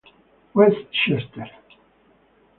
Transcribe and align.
West 0.55 0.81
Chester 0.89 1.47